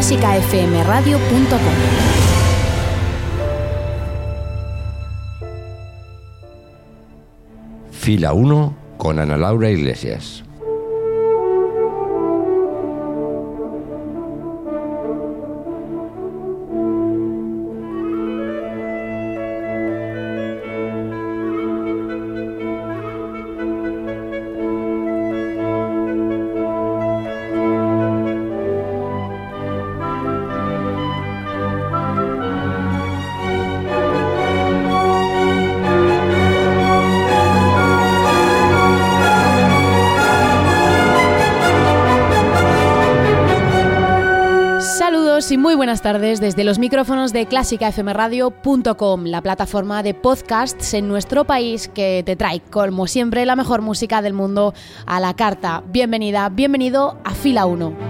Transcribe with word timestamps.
clásicafmradio.com 0.00 1.58
Fila 7.92 8.32
1 8.32 8.76
con 8.96 9.18
Ana 9.18 9.36
Laura 9.36 9.70
Iglesias. 9.70 10.42
Tardes 46.12 46.40
desde 46.40 46.64
los 46.64 46.80
micrófonos 46.80 47.32
de 47.32 47.46
clásicafmradio.com, 47.46 49.26
la 49.26 49.42
plataforma 49.42 50.02
de 50.02 50.12
podcasts 50.12 50.92
en 50.92 51.06
nuestro 51.06 51.44
país 51.44 51.86
que 51.86 52.24
te 52.26 52.34
trae, 52.34 52.58
como 52.68 53.06
siempre, 53.06 53.46
la 53.46 53.54
mejor 53.54 53.80
música 53.80 54.20
del 54.20 54.32
mundo 54.32 54.74
a 55.06 55.20
la 55.20 55.34
carta. 55.34 55.84
Bienvenida, 55.86 56.48
bienvenido 56.48 57.16
a 57.22 57.32
Fila 57.32 57.64
1. 57.66 58.09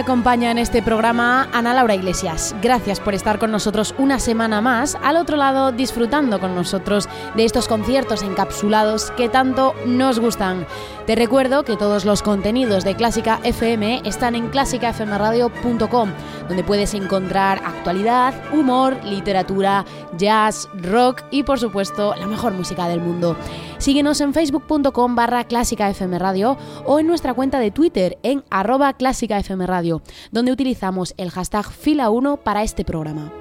Acompaña 0.00 0.50
en 0.50 0.58
este 0.58 0.82
programa 0.82 1.48
Ana 1.52 1.74
Laura 1.74 1.94
Iglesias. 1.94 2.54
Gracias 2.62 3.00
por 3.00 3.14
estar 3.14 3.38
con 3.38 3.50
nosotros 3.50 3.94
una 3.98 4.18
semana 4.18 4.60
más, 4.60 4.96
al 5.02 5.16
otro 5.16 5.36
lado 5.36 5.72
disfrutando 5.72 6.40
con 6.40 6.54
nosotros 6.54 7.08
de 7.36 7.44
estos 7.44 7.68
conciertos 7.68 8.22
encapsulados 8.22 9.10
que 9.12 9.28
tanto 9.28 9.74
nos 9.86 10.18
gustan. 10.18 10.66
Te 11.06 11.14
recuerdo 11.14 11.64
que 11.64 11.76
todos 11.76 12.04
los 12.04 12.22
contenidos 12.22 12.84
de 12.84 12.94
Clásica 12.94 13.40
FM 13.42 14.02
están 14.04 14.34
en 14.34 14.48
clásicafmradio.com, 14.48 16.10
donde 16.48 16.64
puedes 16.64 16.94
encontrar 16.94 17.60
actualidad, 17.64 18.34
humor, 18.52 18.96
literatura, 19.04 19.84
jazz, 20.16 20.68
rock 20.74 21.22
y 21.30 21.42
por 21.42 21.58
supuesto 21.58 22.14
la 22.16 22.26
mejor 22.26 22.52
música 22.52 22.88
del 22.88 23.00
mundo. 23.00 23.36
Síguenos 23.80 24.20
en 24.20 24.34
facebook.com 24.34 25.14
barra 25.14 25.44
clásicafmradio 25.44 26.58
o 26.84 27.00
en 27.00 27.06
nuestra 27.06 27.32
cuenta 27.32 27.58
de 27.58 27.70
Twitter 27.70 28.18
en 28.22 28.44
arroba 28.50 28.92
clásicafmradio 28.92 30.02
donde 30.30 30.52
utilizamos 30.52 31.14
el 31.16 31.30
hashtag 31.30 31.64
Fila1 31.64 32.40
para 32.42 32.62
este 32.62 32.84
programa. 32.84 33.32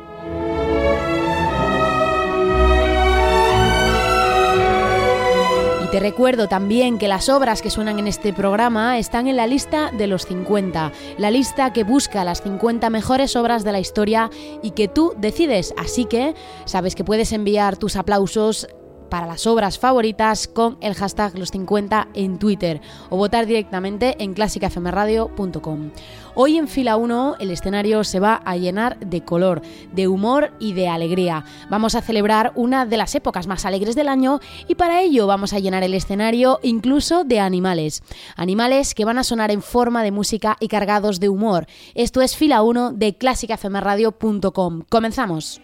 Y 5.84 5.92
te 5.92 6.00
recuerdo 6.00 6.48
también 6.48 7.00
que 7.00 7.10
las 7.10 7.28
obras 7.28 7.62
que 7.62 7.70
suenan 7.70 8.00
en 8.00 8.08
este 8.08 8.32
programa 8.32 8.98
están 8.98 9.28
en 9.28 9.36
la 9.36 9.46
lista 9.46 9.92
de 9.92 10.08
los 10.08 10.26
50, 10.26 10.94
la 11.18 11.32
lista 11.32 11.74
que 11.74 11.84
busca 11.84 12.24
las 12.24 12.42
50 12.44 12.90
mejores 12.90 13.36
obras 13.36 13.66
de 13.66 13.74
la 13.74 13.82
historia 13.82 14.30
y 14.64 14.72
que 14.72 14.88
tú 14.88 15.14
decides. 15.18 15.74
Así 15.78 16.06
que 16.06 16.34
sabes 16.64 16.96
que 16.96 17.04
puedes 17.04 17.34
enviar 17.34 17.76
tus 17.76 17.98
aplausos 17.98 18.70
para 19.10 19.28
las 19.28 19.48
obras 19.48 19.80
favoritas 19.80 20.48
con 20.48 20.78
el 20.82 20.94
hashtag 20.94 21.38
los 21.38 21.50
50 21.50 22.10
en 22.14 22.40
Twitter 22.40 22.82
o 23.10 23.18
votar 23.18 23.46
directamente 23.46 24.16
en 24.24 24.34
clásicafmradio.com. 24.34 25.92
Hoy 26.36 26.58
en 26.58 26.68
fila 26.68 26.96
1 26.96 27.38
el 27.40 27.52
escenario 27.52 28.04
se 28.04 28.20
va 28.20 28.36
a 28.46 28.56
llenar 28.56 29.00
de 29.00 29.22
color, 29.26 29.62
de 29.92 30.08
humor 30.08 30.52
y 30.60 30.74
de 30.74 30.88
alegría. 30.88 31.44
Vamos 31.70 31.96
a 31.96 32.02
celebrar 32.02 32.54
una 32.56 32.86
de 32.86 32.98
las 32.98 33.16
épocas 33.16 33.48
más 33.48 33.66
alegres 33.66 33.96
del 33.96 34.08
año 34.08 34.40
y 34.68 34.76
para 34.76 35.02
ello 35.02 35.28
vamos 35.28 35.54
a 35.54 35.60
llenar 35.60 35.84
el 35.84 35.94
escenario 35.94 36.60
incluso 36.64 37.24
de 37.24 37.40
animales. 37.40 38.04
Animales 38.36 38.94
que 38.96 39.06
van 39.06 39.18
a 39.18 39.24
sonar 39.24 39.52
en 39.52 39.62
forma 39.62 40.04
de 40.04 40.12
música 40.12 40.58
y 40.60 40.68
cargados 40.68 41.20
de 41.20 41.30
humor. 41.30 41.68
Esto 41.96 42.22
es 42.22 42.36
fila 42.36 42.62
1 42.62 42.94
de 42.94 43.18
clásicafmradio.com. 43.18 44.84
Comenzamos. 44.90 45.62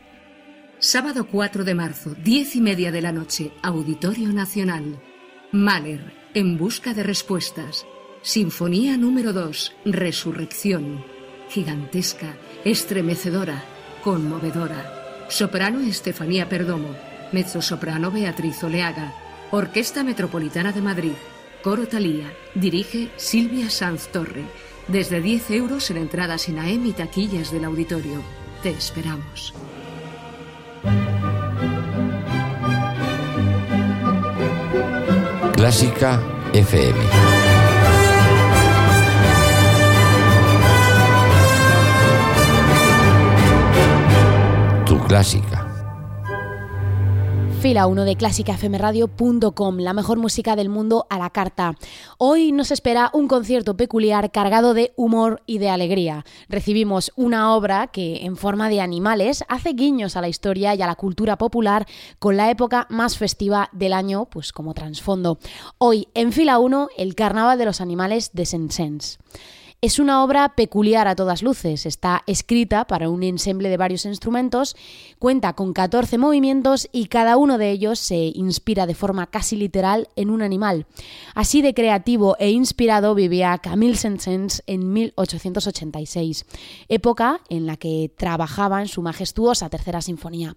Sábado 0.88 1.26
4 1.26 1.64
de 1.64 1.74
marzo, 1.74 2.14
diez 2.24 2.56
y 2.56 2.62
media 2.62 2.92
de 2.92 3.02
la 3.02 3.12
noche, 3.12 3.52
Auditorio 3.64 4.32
Nacional. 4.32 5.02
Mahler, 5.52 6.14
En 6.36 6.60
busca 6.60 6.94
de 6.94 7.02
respuestas. 7.02 7.88
Sinfonía 8.22 8.96
número 8.96 9.34
2, 9.34 9.74
Resurrección. 9.86 11.04
Gigantesca, 11.50 12.38
estremecedora, 12.64 13.64
conmovedora. 14.04 15.26
Soprano 15.28 15.80
Estefanía 15.80 16.50
Perdomo. 16.50 16.96
Mezzosoprano 17.32 18.12
Beatriz 18.12 18.64
Oleaga. 18.64 19.12
Orquesta 19.50 20.04
Metropolitana 20.04 20.72
de 20.72 20.84
Madrid. 20.84 21.14
Coro 21.64 21.88
Talía. 21.88 22.32
Dirige 22.54 23.10
Silvia 23.16 23.72
Sanz 23.72 24.10
Torre. 24.10 24.46
Desde 24.88 25.20
10 25.20 25.50
euros 25.50 25.90
en 25.90 25.98
entradas 25.98 26.48
INAEM 26.48 26.86
y 26.86 26.92
taquillas 26.92 27.50
del 27.52 27.66
auditorio. 27.66 28.22
Te 28.62 28.70
esperamos. 28.70 29.52
Clásica 35.54 36.22
FM. 36.54 36.96
Tu 44.86 45.00
clásica. 45.00 45.65
Fila 47.66 47.88
1 47.88 48.06
de 48.06 48.16
clásicafmradio.com, 48.16 49.78
la 49.80 49.94
mejor 49.94 50.20
música 50.20 50.56
del 50.56 50.70
mundo 50.70 51.08
a 51.10 51.18
la 51.18 51.32
carta. 51.32 51.74
Hoy 52.20 52.52
nos 52.52 52.70
espera 52.70 53.10
un 53.12 53.28
concierto 53.28 53.76
peculiar 53.76 54.32
cargado 54.32 54.76
de 54.76 54.94
humor 54.96 55.42
y 55.48 55.58
de 55.58 55.70
alegría. 55.70 56.26
Recibimos 56.48 57.12
una 57.16 57.56
obra 57.56 57.88
que, 57.88 58.24
en 58.24 58.38
forma 58.38 58.70
de 58.70 58.82
animales, 58.82 59.44
hace 59.48 59.74
guiños 59.74 60.16
a 60.16 60.22
la 60.22 60.28
historia 60.28 60.76
y 60.76 60.84
a 60.84 60.86
la 60.86 60.94
cultura 60.94 61.40
popular 61.40 61.88
con 62.20 62.38
la 62.38 62.52
época 62.52 62.86
más 62.92 63.18
festiva 63.18 63.72
del 63.72 63.94
año, 63.94 64.26
pues 64.26 64.52
como 64.52 64.76
trasfondo. 64.76 65.40
Hoy, 65.80 66.08
en 66.14 66.34
Fila 66.34 66.60
1, 66.60 66.90
el 67.00 67.16
Carnaval 67.16 67.58
de 67.58 67.66
los 67.66 67.82
Animales 67.82 68.30
de 68.34 68.46
Sensens. 68.46 69.18
Es 69.82 70.00
una 70.00 70.24
obra 70.24 70.56
peculiar 70.56 71.08
a 71.08 71.16
todas 71.16 71.44
luces. 71.44 71.86
Está 71.86 72.24
escrita 72.26 72.88
para 72.88 73.10
un 73.10 73.22
ensemble 73.24 73.70
de 73.70 73.78
varios 73.78 74.06
instrumentos, 74.06 74.76
cuenta 75.20 75.54
con 75.54 75.74
14 75.74 76.18
movimientos 76.18 76.90
y 76.92 77.06
cada 77.06 77.38
uno 77.38 77.58
de 77.58 77.70
ellos 77.72 78.00
se 78.00 78.16
inspira 78.16 78.88
de 78.88 78.96
forma 78.96 79.28
casi 79.28 79.58
literal 79.58 80.08
en 80.16 80.30
un 80.30 80.42
animal. 80.42 80.88
Así 81.36 81.62
de 81.62 81.74
creativo 81.74 82.36
e 82.40 82.50
inspirado 82.50 83.14
vivía 83.14 83.58
Camille 83.60 83.98
Saint-Saëns 83.98 84.64
en 84.66 84.92
1886, 84.94 86.46
época 86.88 87.42
en 87.50 87.68
la 87.68 87.78
que 87.78 88.12
trabajaba 88.18 88.82
en 88.82 88.88
su 88.88 89.02
majestuosa 89.02 89.70
tercera 89.70 90.02
sinfonía. 90.02 90.56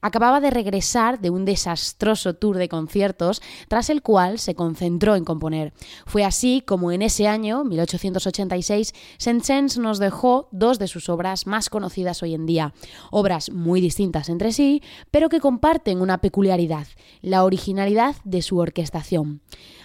Acababa 0.00 0.40
de 0.40 0.50
regresar 0.50 1.20
de 1.20 1.30
un 1.30 1.44
desastroso 1.44 2.34
tour 2.34 2.56
de 2.56 2.68
conciertos, 2.68 3.42
tras 3.68 3.90
el 3.90 4.00
cual 4.00 4.38
se 4.38 4.54
concentró 4.54 5.16
en 5.16 5.24
componer. 5.24 5.74
Fue 6.06 6.24
así 6.24 6.62
como 6.64 6.92
en 6.92 7.02
ese 7.02 7.26
año, 7.26 7.64
1886, 7.64 8.59
Saint-Saëns 8.62 9.78
nos 9.78 9.98
dejó 9.98 10.48
dos 10.52 10.78
de 10.78 10.88
sus 10.88 11.08
obras 11.08 11.46
más 11.46 11.70
conocidas 11.70 12.22
hoy 12.22 12.34
en 12.34 12.46
día, 12.46 12.74
obras 13.10 13.50
muy 13.50 13.80
distintas 13.80 14.28
entre 14.28 14.52
sí, 14.52 14.82
pero 15.10 15.28
que 15.28 15.40
comparten 15.40 16.00
una 16.00 16.18
peculiaridad, 16.18 16.86
la 17.22 17.44
originalidad 17.44 18.16
de 18.24 18.42
su 18.42 18.58
orquestación. 18.58 19.40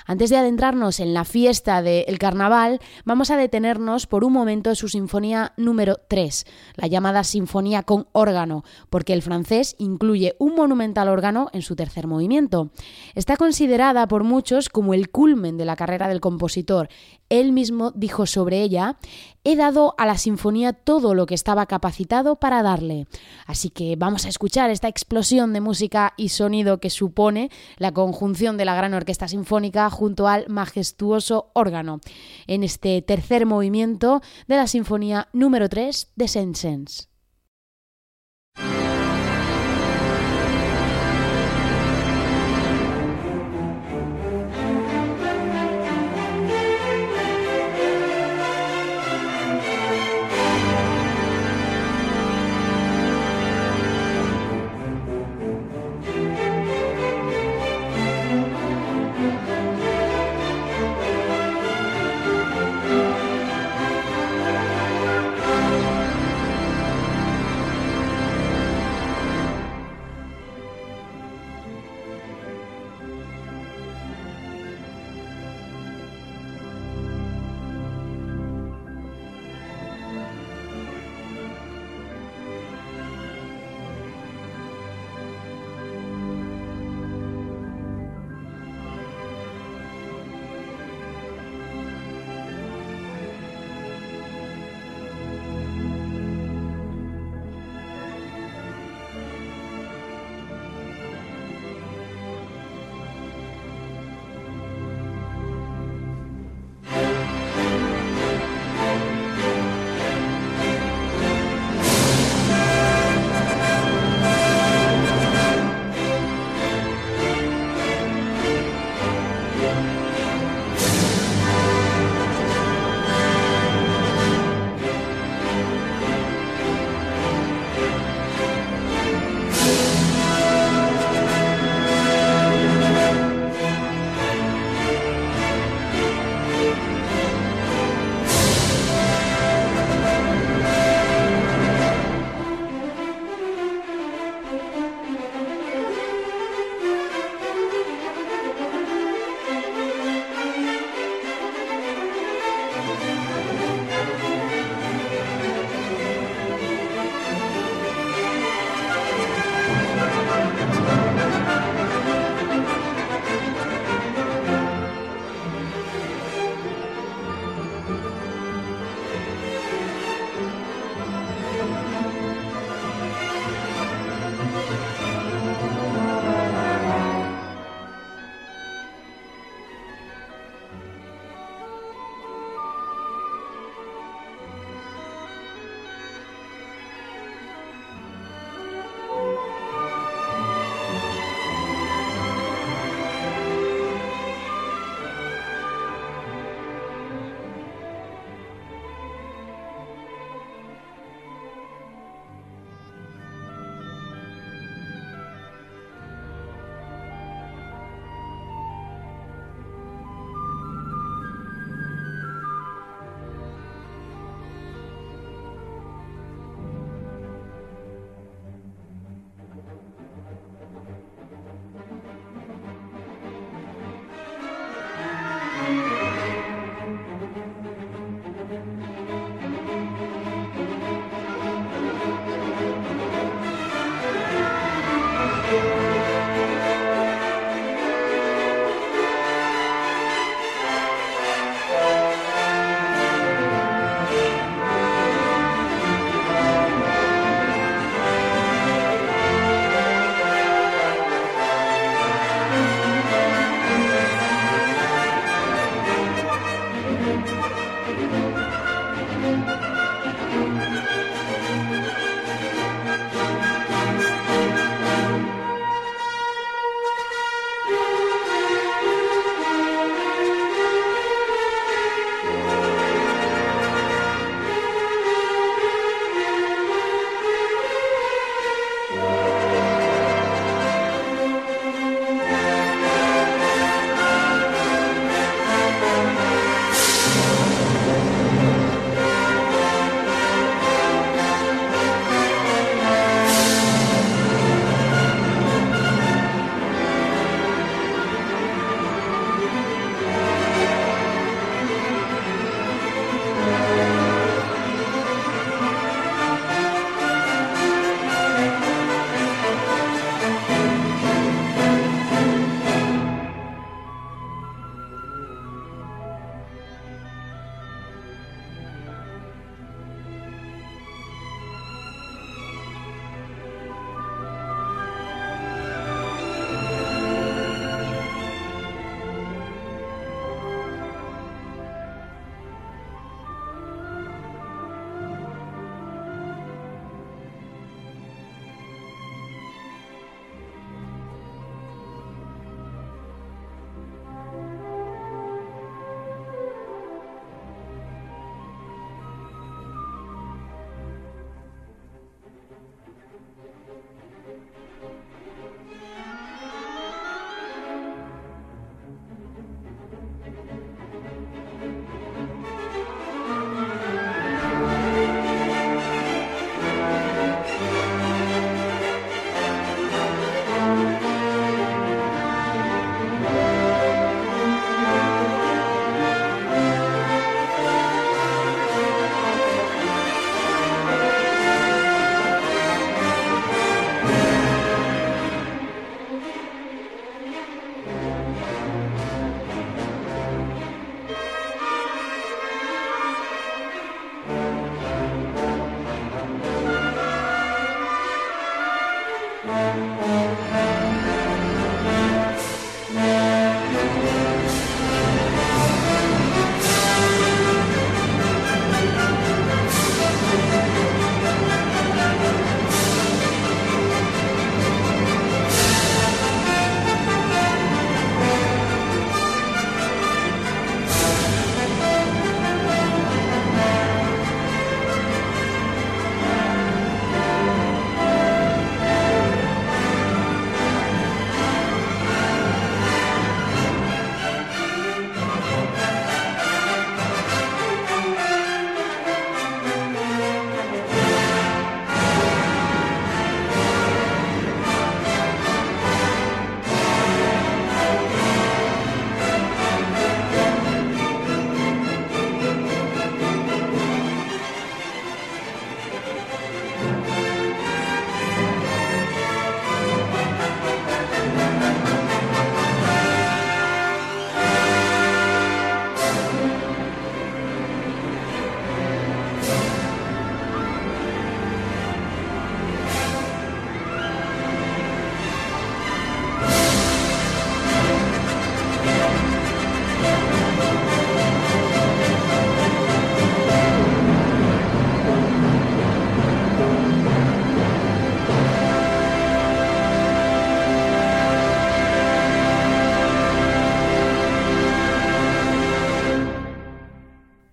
Antes 0.08 0.30
de 0.30 0.38
adentrarnos 0.38 1.00
en 1.00 1.16
la 1.16 1.26
fiesta 1.26 1.82
del 1.82 2.20
carnaval, 2.20 2.80
vamos 3.06 3.32
a 3.32 3.38
detenernos 3.38 4.06
por 4.06 4.24
un 4.24 4.34
momento 4.34 4.70
en 4.70 4.76
su 4.76 4.88
sinfonía 4.88 5.54
número 5.58 5.98
3, 6.08 6.46
la 6.76 6.88
llamada 6.88 7.24
Sinfonía 7.24 7.82
con 7.82 8.08
órgano, 8.12 8.64
porque 8.92 9.14
el 9.14 9.24
francés 9.24 9.76
incluye 9.80 10.36
un 10.38 10.54
monumental 10.54 11.10
órgano 11.10 11.50
en 11.54 11.64
su 11.64 11.76
tercer 11.76 12.06
movimiento. 12.06 12.70
Está 13.16 13.36
considerada 13.36 14.08
por 14.08 14.24
muchos 14.24 14.70
como 14.70 14.94
el 14.94 15.10
culmen 15.10 15.58
de 15.58 15.66
la 15.66 15.76
carrera 15.76 16.08
del 16.08 16.22
compositor, 16.22 16.88
Él 17.30 17.52
mismo 17.52 17.92
dijo 17.92 18.28
sobre 18.28 18.62
ella, 18.62 18.98
he 19.46 19.56
dado 19.56 19.96
a 19.98 20.06
la 20.06 20.18
sinfonía 20.18 20.74
todo 20.74 21.14
lo 21.14 21.28
que 21.28 21.36
estaba 21.36 21.68
capacitado 21.68 22.36
para 22.36 22.64
darle. 22.64 23.08
Así 23.46 23.70
que 23.70 23.96
vamos 23.96 24.26
a 24.26 24.30
escuchar 24.30 24.72
esta 24.72 24.90
explosión 24.90 25.54
de 25.54 25.62
música 25.62 26.14
y 26.18 26.30
sonido 26.30 26.80
que 26.80 26.90
supone 26.90 27.50
la 27.78 27.94
conjunción 27.94 28.58
de 28.58 28.66
la 28.66 28.76
gran 28.76 28.94
orquesta 28.94 29.28
sinfónica 29.28 29.90
junto 29.90 30.28
al 30.28 30.46
majestuoso 30.50 31.52
órgano, 31.54 32.02
en 32.48 32.64
este 32.64 33.02
tercer 33.04 33.46
movimiento 33.46 34.22
de 34.48 34.56
la 34.56 34.68
sinfonía 34.68 35.30
número 35.32 35.70
3 35.70 36.12
de 36.16 36.28
Saint-Saëns. 36.28 37.15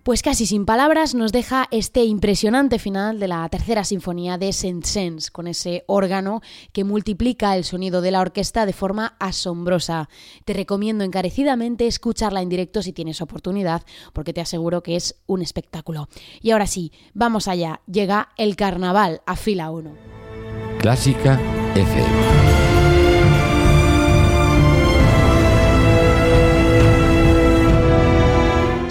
Pues 0.03 0.21
casi 0.21 0.45
sin 0.45 0.65
palabras 0.65 1.15
nos 1.15 1.31
deja 1.31 1.69
este 1.71 2.03
impresionante 2.03 2.77
final 2.77 3.21
de 3.21 3.29
la 3.29 3.47
tercera 3.47 3.85
sinfonía 3.85 4.37
de 4.37 4.51
Saint-Saëns, 4.51 5.31
con 5.31 5.47
ese 5.47 5.85
órgano 5.87 6.41
que 6.73 6.83
multiplica 6.83 7.55
el 7.55 7.63
sonido 7.63 8.01
de 8.01 8.11
la 8.11 8.19
orquesta 8.19 8.65
de 8.65 8.73
forma 8.73 9.15
asombrosa. 9.19 10.09
Te 10.43 10.51
recomiendo 10.51 11.05
encarecidamente 11.05 11.87
escucharla 11.87 12.41
en 12.41 12.49
directo 12.49 12.81
si 12.81 12.91
tienes 12.91 13.21
oportunidad, 13.21 13.83
porque 14.11 14.33
te 14.33 14.41
aseguro 14.41 14.83
que 14.83 14.97
es 14.97 15.15
un 15.25 15.41
espectáculo. 15.41 16.09
Y 16.41 16.51
ahora 16.51 16.67
sí, 16.67 16.91
vamos 17.13 17.47
allá, 17.47 17.79
llega 17.89 18.27
el 18.35 18.57
carnaval 18.57 19.21
a 19.25 19.37
fila 19.37 19.71
1. 19.71 19.95
Clásica 20.79 21.39
FM. 21.75 22.82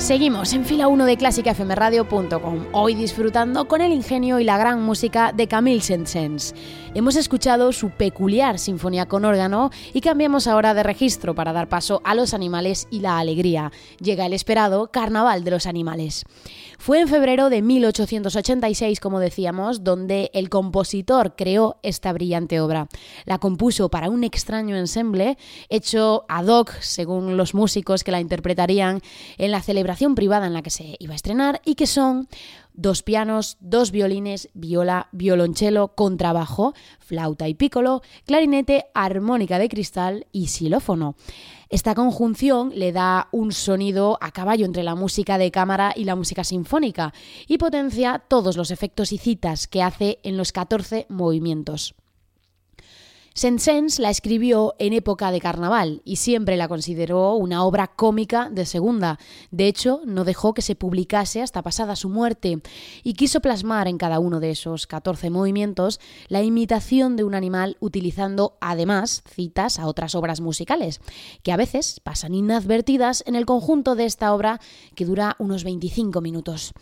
Seguimos 0.02 0.52
en 0.52 0.64
fila 0.64 0.88
1 0.88 1.04
de 1.04 1.16
clásicafmradio.com, 1.16 2.66
hoy 2.72 2.96
disfrutando 2.96 3.68
con 3.68 3.80
el 3.80 3.92
ingenio 3.92 4.40
y 4.40 4.44
la 4.44 4.58
gran 4.58 4.82
música 4.82 5.30
de 5.30 5.46
Camille 5.46 5.80
Saint-Saëns. 5.80 6.56
Hemos 6.92 7.14
escuchado 7.14 7.70
su 7.70 7.90
peculiar 7.90 8.58
sinfonía 8.58 9.06
con 9.06 9.24
órgano 9.24 9.70
y 9.94 10.00
cambiamos 10.00 10.48
ahora 10.48 10.74
de 10.74 10.82
registro 10.82 11.36
para 11.36 11.52
dar 11.52 11.68
paso 11.68 12.00
a 12.02 12.16
los 12.16 12.34
animales 12.34 12.88
y 12.90 12.98
la 12.98 13.20
alegría. 13.20 13.70
Llega 14.00 14.26
el 14.26 14.32
esperado 14.32 14.90
Carnaval 14.90 15.44
de 15.44 15.52
los 15.52 15.66
Animales. 15.66 16.24
Fue 16.82 16.98
en 16.98 17.06
febrero 17.06 17.48
de 17.48 17.62
1886, 17.62 18.98
como 18.98 19.20
decíamos, 19.20 19.84
donde 19.84 20.32
el 20.34 20.48
compositor 20.48 21.36
creó 21.36 21.76
esta 21.84 22.12
brillante 22.12 22.60
obra. 22.60 22.88
La 23.24 23.38
compuso 23.38 23.88
para 23.88 24.10
un 24.10 24.24
extraño 24.24 24.74
ensemble 24.74 25.38
hecho 25.68 26.24
ad 26.28 26.48
hoc, 26.48 26.72
según 26.80 27.36
los 27.36 27.54
músicos 27.54 28.02
que 28.02 28.10
la 28.10 28.20
interpretarían 28.20 29.00
en 29.38 29.52
la 29.52 29.62
celebración 29.62 30.16
privada 30.16 30.48
en 30.48 30.54
la 30.54 30.62
que 30.62 30.70
se 30.70 30.96
iba 30.98 31.12
a 31.12 31.14
estrenar 31.14 31.60
y 31.64 31.76
que 31.76 31.86
son 31.86 32.26
dos 32.74 33.04
pianos, 33.04 33.58
dos 33.60 33.92
violines, 33.92 34.48
viola, 34.52 35.08
violonchelo, 35.12 35.94
contrabajo, 35.94 36.74
flauta 36.98 37.46
y 37.46 37.54
pícolo, 37.54 38.02
clarinete, 38.26 38.86
armónica 38.92 39.60
de 39.60 39.68
cristal 39.68 40.26
y 40.32 40.48
xilófono. 40.48 41.14
Esta 41.72 41.94
conjunción 41.94 42.70
le 42.74 42.92
da 42.92 43.28
un 43.32 43.50
sonido 43.50 44.18
a 44.20 44.30
caballo 44.30 44.66
entre 44.66 44.82
la 44.82 44.94
música 44.94 45.38
de 45.38 45.50
cámara 45.50 45.94
y 45.96 46.04
la 46.04 46.16
música 46.16 46.44
sinfónica 46.44 47.14
y 47.48 47.56
potencia 47.56 48.22
todos 48.28 48.58
los 48.58 48.70
efectos 48.70 49.10
y 49.10 49.16
citas 49.16 49.68
que 49.68 49.82
hace 49.82 50.18
en 50.22 50.36
los 50.36 50.52
14 50.52 51.06
movimientos. 51.08 51.94
Saint-Saëns 53.34 53.98
la 53.98 54.10
escribió 54.10 54.74
en 54.78 54.92
época 54.92 55.30
de 55.30 55.40
carnaval 55.40 56.02
y 56.04 56.16
siempre 56.16 56.56
la 56.56 56.68
consideró 56.68 57.34
una 57.34 57.64
obra 57.64 57.86
cómica 57.88 58.50
de 58.50 58.66
segunda. 58.66 59.18
De 59.50 59.68
hecho, 59.68 60.02
no 60.04 60.24
dejó 60.24 60.52
que 60.52 60.60
se 60.60 60.74
publicase 60.74 61.40
hasta 61.40 61.62
pasada 61.62 61.96
su 61.96 62.10
muerte 62.10 62.60
y 63.02 63.14
quiso 63.14 63.40
plasmar 63.40 63.88
en 63.88 63.96
cada 63.96 64.18
uno 64.18 64.38
de 64.38 64.50
esos 64.50 64.86
14 64.86 65.30
movimientos 65.30 65.98
la 66.28 66.42
imitación 66.42 67.16
de 67.16 67.24
un 67.24 67.34
animal 67.34 67.78
utilizando 67.80 68.58
además 68.60 69.22
citas 69.26 69.78
a 69.78 69.86
otras 69.86 70.14
obras 70.14 70.40
musicales, 70.42 71.00
que 71.42 71.52
a 71.52 71.56
veces 71.56 72.00
pasan 72.00 72.34
inadvertidas 72.34 73.24
en 73.26 73.34
el 73.34 73.46
conjunto 73.46 73.94
de 73.94 74.04
esta 74.04 74.34
obra 74.34 74.60
que 74.94 75.06
dura 75.06 75.36
unos 75.38 75.64
25 75.64 76.20
minutos. 76.20 76.74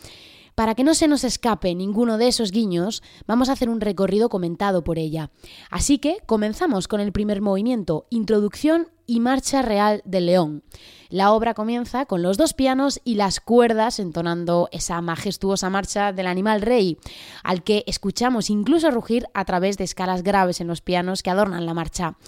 Para 0.61 0.75
que 0.75 0.85
no 0.85 0.93
se 0.93 1.09
nos 1.09 1.25
escape 1.25 1.75
ninguno 1.75 2.19
de 2.19 2.29
esos 2.29 2.53
guiños, 2.53 3.03
vamos 3.27 3.49
a 3.49 3.53
hacer 3.53 3.71
un 3.71 3.81
recorrido 3.81 4.29
comentado 4.29 4.85
por 4.85 4.99
ella. 4.99 5.31
Así 5.71 5.97
que 5.97 6.19
comenzamos 6.27 6.87
con 6.87 7.01
el 7.01 7.13
primer 7.13 7.41
movimiento, 7.41 8.05
Introducción 8.11 8.89
y 9.07 9.21
Marcha 9.21 9.63
Real 9.63 10.03
del 10.05 10.27
León. 10.27 10.63
La 11.09 11.33
obra 11.33 11.55
comienza 11.55 12.05
con 12.05 12.21
los 12.21 12.37
dos 12.37 12.53
pianos 12.53 13.01
y 13.05 13.15
las 13.15 13.41
cuerdas 13.41 13.99
entonando 14.01 14.69
esa 14.71 15.01
majestuosa 15.01 15.71
marcha 15.71 16.13
del 16.13 16.27
animal 16.27 16.61
rey, 16.61 16.99
al 17.43 17.63
que 17.65 17.83
escuchamos 17.87 18.51
incluso 18.51 18.91
rugir 18.91 19.29
a 19.33 19.47
través 19.47 19.79
de 19.79 19.85
escalas 19.85 20.23
graves 20.23 20.61
en 20.61 20.67
los 20.67 20.83
pianos 20.83 21.23
que 21.23 21.31
adornan 21.31 21.65
la 21.65 21.73
marcha. 21.73 22.19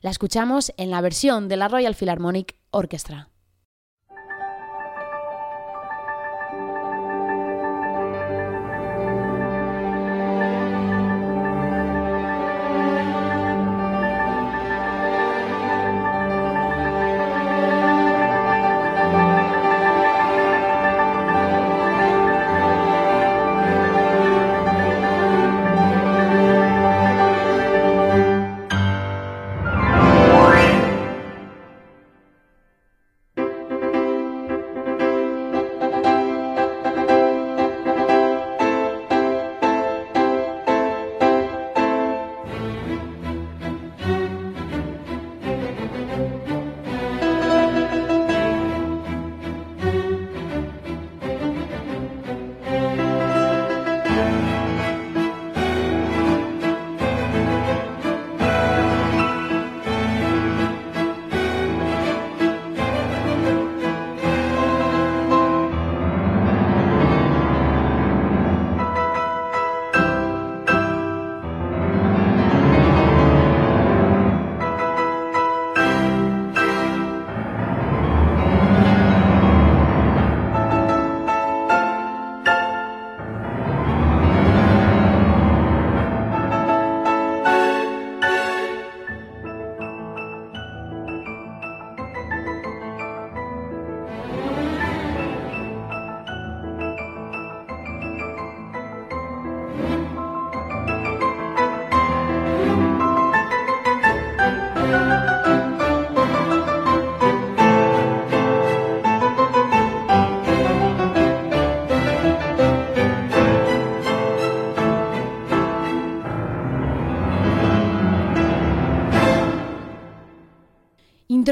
La 0.00 0.10
escuchamos 0.10 0.72
en 0.76 0.90
la 0.90 1.00
versión 1.02 1.46
de 1.46 1.56
la 1.56 1.68
Royal 1.68 1.94
Philharmonic 1.94 2.56
Orchestra. 2.72 3.30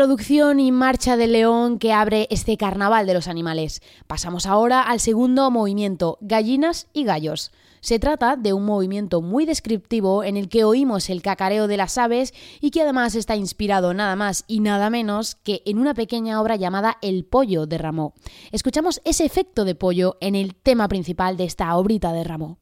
Introducción 0.04 0.60
y 0.60 0.70
marcha 0.70 1.16
del 1.16 1.32
león 1.32 1.78
que 1.78 1.94
abre 1.94 2.28
este 2.30 2.58
carnaval 2.58 3.06
de 3.06 3.14
los 3.14 3.26
animales. 3.26 3.80
Pasamos 4.06 4.44
ahora 4.44 4.82
al 4.82 5.00
segundo 5.00 5.50
movimiento, 5.50 6.18
gallinas 6.20 6.88
y 6.92 7.04
gallos. 7.04 7.52
Se 7.80 7.98
trata 7.98 8.36
de 8.36 8.52
un 8.52 8.66
movimiento 8.66 9.22
muy 9.22 9.46
descriptivo 9.46 10.22
en 10.22 10.36
el 10.36 10.50
que 10.50 10.64
oímos 10.64 11.08
el 11.08 11.22
cacareo 11.22 11.68
de 11.68 11.78
las 11.78 11.96
aves 11.96 12.34
y 12.60 12.70
que 12.70 12.82
además 12.82 13.14
está 13.14 13.34
inspirado 13.34 13.94
nada 13.94 14.14
más 14.14 14.44
y 14.46 14.60
nada 14.60 14.90
menos 14.90 15.36
que 15.36 15.62
en 15.64 15.78
una 15.78 15.94
pequeña 15.94 16.38
obra 16.38 16.56
llamada 16.56 16.98
El 17.00 17.24
pollo 17.24 17.64
de 17.64 17.78
Rameau. 17.78 18.12
Escuchamos 18.52 19.00
ese 19.06 19.24
efecto 19.24 19.64
de 19.64 19.74
pollo 19.74 20.18
en 20.20 20.34
el 20.34 20.54
tema 20.54 20.86
principal 20.86 21.38
de 21.38 21.44
esta 21.44 21.74
obrita 21.78 22.12
de 22.12 22.24
Rameau. 22.24 22.58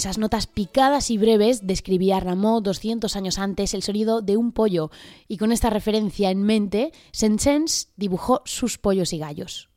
Esas 0.00 0.16
notas 0.16 0.46
picadas 0.46 1.10
y 1.10 1.18
breves 1.18 1.66
describía 1.66 2.20
Rameau 2.20 2.62
200 2.62 3.16
años 3.16 3.38
antes 3.38 3.74
el 3.74 3.82
sonido 3.82 4.22
de 4.22 4.38
un 4.38 4.50
pollo 4.50 4.90
y 5.28 5.36
con 5.36 5.52
esta 5.52 5.68
referencia 5.68 6.30
en 6.30 6.42
mente, 6.42 6.92
Saint-Saëns 7.12 7.88
dibujó 7.96 8.40
sus 8.46 8.78
pollos 8.78 9.12
y 9.12 9.18
gallos. 9.18 9.69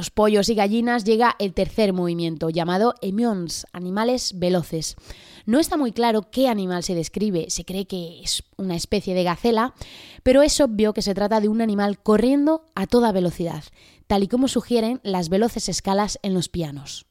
Los 0.00 0.08
pollos 0.08 0.48
y 0.48 0.54
gallinas 0.54 1.04
llega 1.04 1.36
el 1.38 1.52
tercer 1.52 1.92
movimiento, 1.92 2.48
llamado 2.48 2.94
emions, 3.02 3.66
animales 3.74 4.32
veloces. 4.38 4.96
No 5.44 5.58
está 5.58 5.76
muy 5.76 5.92
claro 5.92 6.30
qué 6.30 6.48
animal 6.48 6.82
se 6.82 6.94
describe, 6.94 7.50
se 7.50 7.66
cree 7.66 7.86
que 7.86 8.22
es 8.22 8.42
una 8.56 8.76
especie 8.76 9.14
de 9.14 9.24
gacela, 9.24 9.74
pero 10.22 10.40
es 10.40 10.58
obvio 10.58 10.94
que 10.94 11.02
se 11.02 11.12
trata 11.12 11.38
de 11.42 11.48
un 11.48 11.60
animal 11.60 11.98
corriendo 11.98 12.64
a 12.74 12.86
toda 12.86 13.12
velocidad, 13.12 13.62
tal 14.06 14.22
y 14.22 14.28
como 14.28 14.48
sugieren 14.48 15.00
las 15.02 15.28
veloces 15.28 15.68
escalas 15.68 16.18
en 16.22 16.32
los 16.32 16.48
pianos. 16.48 17.04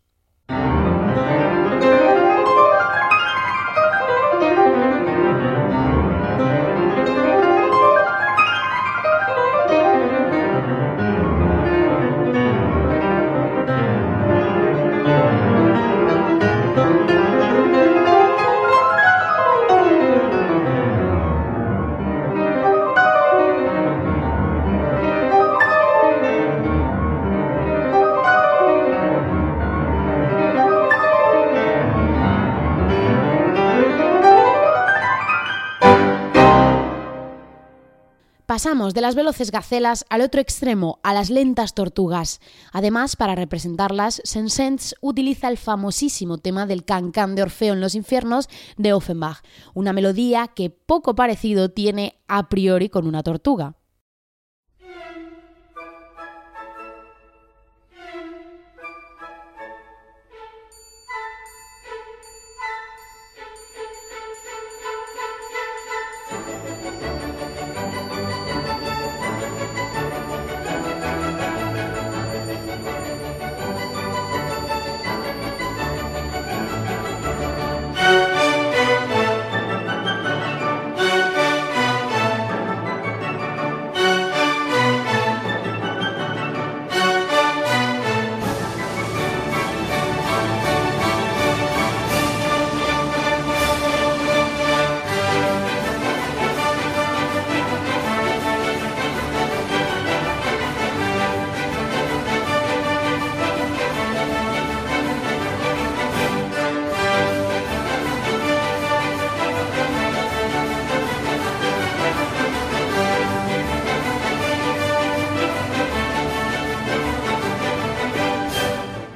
Pasamos 38.60 38.94
de 38.94 39.00
las 39.00 39.16
veloces 39.16 39.52
gacelas 39.52 40.06
al 40.10 40.20
otro 40.20 40.42
extremo, 40.42 41.00
a 41.02 41.14
las 41.14 41.30
lentas 41.30 41.74
tortugas. 41.74 42.42
Además, 42.74 43.16
para 43.16 43.34
representarlas, 43.34 44.22
Saint-Saëns 44.26 44.96
utiliza 45.00 45.48
el 45.48 45.58
famosísimo 45.58 46.40
tema 46.40 46.66
del 46.66 46.84
can-can 46.84 47.36
de 47.36 47.44
Orfeo 47.44 47.74
en 47.74 47.80
los 47.80 47.96
infiernos 47.96 48.50
de 48.76 48.92
Offenbach, 48.92 49.46
una 49.74 49.94
melodía 49.94 50.50
que 50.54 50.72
poco 50.72 51.16
parecido 51.16 51.72
tiene 51.72 52.20
a 52.28 52.50
priori 52.50 52.90
con 52.90 53.08
una 53.08 53.24
tortuga. 53.24 53.79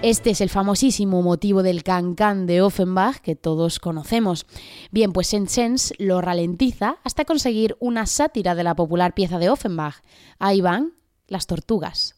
Este 0.04 0.32
es 0.32 0.42
el 0.42 0.50
famosísimo 0.50 1.22
motivo 1.22 1.64
del 1.64 1.82
can-can 1.82 2.46
de 2.46 2.62
Offenbach 2.62 3.22
que 3.22 3.38
todos 3.38 3.80
conocemos. 3.80 4.46
Bien, 4.92 5.14
pues 5.14 5.28
Saint-Saëns 5.28 5.94
lo 5.98 6.20
ralentiza 6.20 6.98
hasta 7.06 7.24
conseguir 7.24 7.78
una 7.80 8.06
sátira 8.06 8.54
de 8.54 8.66
la 8.66 8.76
popular 8.76 9.14
pieza 9.14 9.40
de 9.40 9.50
Offenbach. 9.50 10.04
Ahí 10.40 10.60
van 10.60 10.92
las 11.28 11.48
tortugas. 11.48 12.16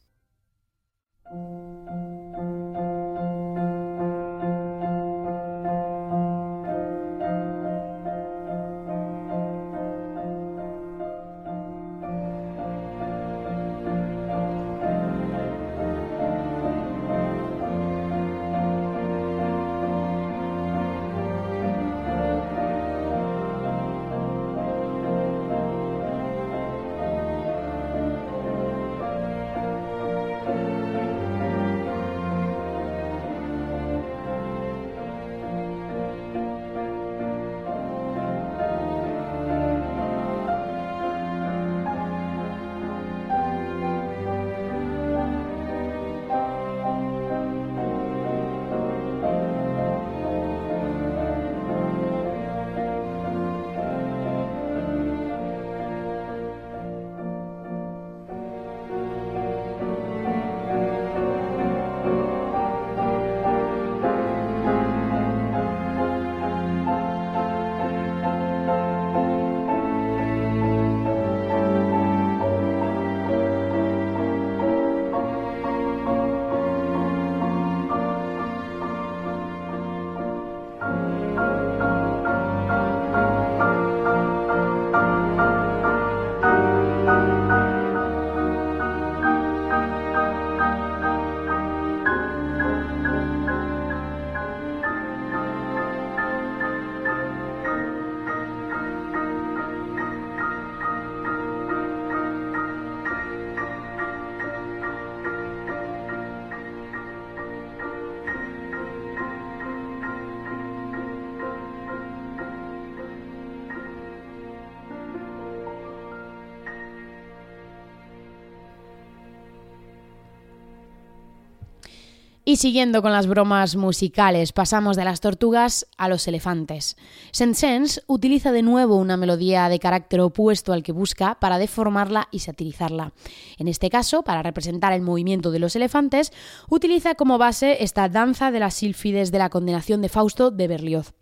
Y 122.47 122.57
siguiendo 122.57 123.01
con 123.01 123.11
las 123.11 123.25
bromas 123.25 123.75
musicales, 123.75 124.53
pasamos 124.53 124.95
de 124.95 125.03
las 125.03 125.19
tortugas 125.19 125.87
a 125.97 126.07
los 126.07 126.27
elefantes. 126.27 126.95
Saint-Saëns 127.31 128.03
utiliza 128.05 128.51
de 128.51 128.61
nuevo 128.61 128.97
una 128.97 129.17
melodía 129.17 129.67
de 129.67 129.79
carácter 129.79 130.21
opuesto 130.21 130.71
al 130.71 130.83
que 130.83 130.91
busca 130.91 131.39
para 131.39 131.57
deformarla 131.57 132.27
y 132.29 132.39
satirizarla. 132.39 133.13
En 133.57 133.67
este 133.67 133.89
caso, 133.89 134.21
para 134.21 134.43
representar 134.43 134.93
el 134.93 135.01
movimiento 135.01 135.49
de 135.49 135.57
los 135.57 135.75
elefantes, 135.75 136.31
utiliza 136.69 137.15
como 137.15 137.39
base 137.39 137.83
esta 137.83 138.09
danza 138.09 138.51
de 138.51 138.59
las 138.59 138.75
sílfides 138.75 139.31
de 139.31 139.39
la 139.39 139.49
condenación 139.49 140.03
de 140.03 140.09
Fausto 140.09 140.51
de 140.51 140.67
Berlioz. 140.67 141.13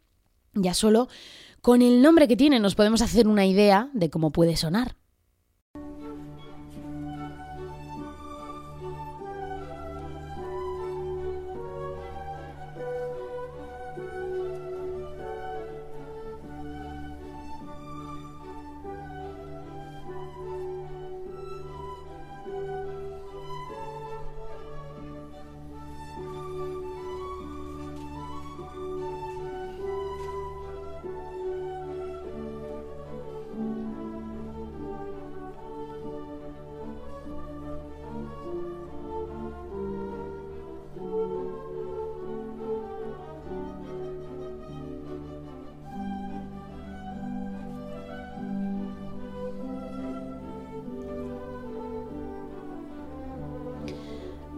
Ya 0.54 0.74
solo 0.74 1.08
con 1.62 1.82
el 1.82 2.02
nombre 2.02 2.28
que 2.28 2.36
tiene 2.36 2.60
nos 2.60 2.76
podemos 2.76 3.02
hacer 3.02 3.30
una 3.30 3.46
idea 3.46 3.90
de 3.94 4.10
cómo 4.10 4.32
puede 4.32 4.58
sonar. 4.58 4.98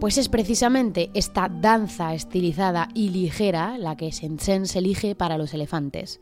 Pues 0.06 0.20
es 0.20 0.30
precisamente 0.30 1.10
esta 1.16 1.50
danza 1.50 2.14
estilizada 2.14 2.90
y 2.94 3.10
ligera 3.10 3.80
la 3.80 3.98
que 3.98 4.12
Saint-Saëns 4.12 4.76
elige 4.76 5.16
para 5.16 5.40
los 5.40 5.52
elefantes. 5.56 6.20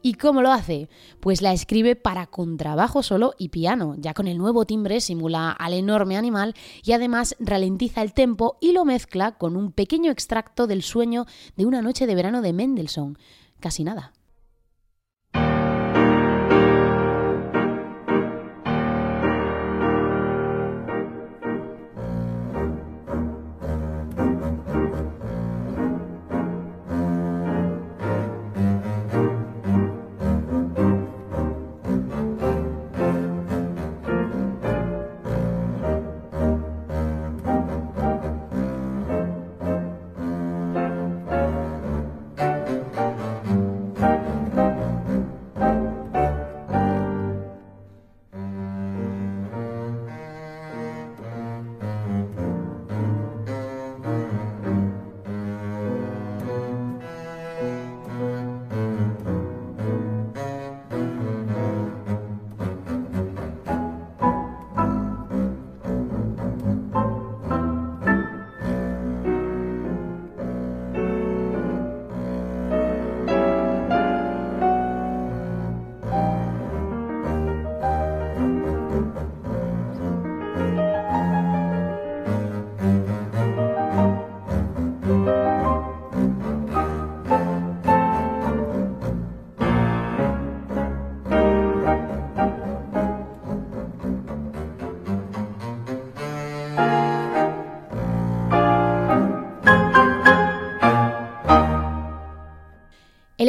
¿Y 0.00 0.14
cómo 0.14 0.40
lo 0.40 0.50
hace? 0.50 0.88
Pues 1.20 1.42
la 1.42 1.52
escribe 1.52 1.94
para 1.94 2.28
contrabajo 2.28 3.02
solo 3.02 3.34
y 3.36 3.50
piano. 3.50 3.96
Ya 3.98 4.14
con 4.14 4.28
el 4.28 4.38
nuevo 4.38 4.64
timbre 4.64 5.02
simula 5.02 5.50
al 5.50 5.74
enorme 5.74 6.16
animal 6.16 6.54
y 6.82 6.92
además 6.92 7.36
ralentiza 7.38 8.00
el 8.00 8.14
tempo 8.14 8.56
y 8.62 8.72
lo 8.72 8.86
mezcla 8.86 9.32
con 9.32 9.58
un 9.58 9.72
pequeño 9.72 10.10
extracto 10.10 10.66
del 10.66 10.82
sueño 10.82 11.26
de 11.54 11.66
una 11.66 11.82
noche 11.82 12.06
de 12.06 12.14
verano 12.14 12.40
de 12.40 12.54
Mendelssohn. 12.54 13.18
Casi 13.60 13.84
nada. 13.84 14.14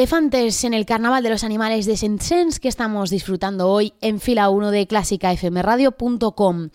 Elefantes 0.00 0.64
en 0.64 0.72
el 0.72 0.86
Carnaval 0.86 1.22
de 1.22 1.28
los 1.28 1.44
Animales 1.44 1.84
de 1.84 1.94
Saint-Saëns 1.94 2.58
que 2.58 2.68
estamos 2.68 3.10
disfrutando 3.10 3.68
hoy 3.68 3.92
en 4.00 4.18
fila 4.18 4.48
1 4.48 4.70
de 4.70 4.86
clásicafmradio.com. 4.86 6.70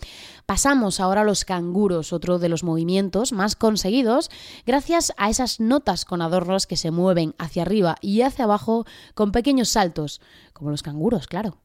Pasamos 0.46 1.00
ahora 1.00 1.22
a 1.22 1.24
los 1.24 1.44
canguros, 1.44 2.12
otro 2.12 2.38
de 2.38 2.48
los 2.48 2.62
movimientos 2.62 3.32
más 3.32 3.56
conseguidos 3.56 4.30
gracias 4.64 5.12
a 5.16 5.28
esas 5.28 5.58
notas 5.58 6.04
con 6.04 6.22
adornos 6.22 6.68
que 6.68 6.76
se 6.76 6.92
mueven 6.92 7.34
hacia 7.36 7.62
arriba 7.62 7.96
y 8.00 8.20
hacia 8.20 8.44
abajo 8.44 8.86
con 9.14 9.32
pequeños 9.32 9.70
saltos, 9.70 10.20
como 10.52 10.70
los 10.70 10.84
canguros, 10.84 11.26
claro. 11.26 11.58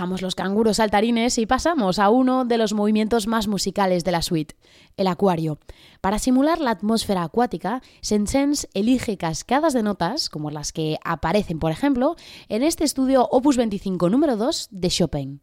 Dejamos 0.00 0.22
los 0.22 0.34
canguros 0.34 0.78
saltarines 0.78 1.36
y 1.36 1.44
pasamos 1.44 1.98
a 1.98 2.08
uno 2.08 2.46
de 2.46 2.56
los 2.56 2.72
movimientos 2.72 3.26
más 3.26 3.48
musicales 3.48 4.02
de 4.02 4.12
la 4.12 4.22
suite, 4.22 4.56
el 4.96 5.08
acuario. 5.08 5.58
Para 6.00 6.18
simular 6.18 6.58
la 6.58 6.70
atmósfera 6.70 7.22
acuática, 7.22 7.82
Saint-Saëns 8.00 8.66
elige 8.72 9.18
cascadas 9.18 9.74
de 9.74 9.82
notas, 9.82 10.30
como 10.30 10.50
las 10.50 10.72
que 10.72 10.96
aparecen, 11.04 11.58
por 11.58 11.70
ejemplo, 11.70 12.16
en 12.48 12.62
este 12.62 12.84
estudio 12.84 13.28
Opus 13.30 13.58
25 13.58 14.08
número 14.08 14.38
2 14.38 14.68
de 14.70 14.88
Chopin. 14.88 15.42